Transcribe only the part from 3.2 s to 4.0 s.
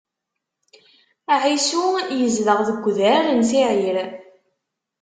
n Siɛir.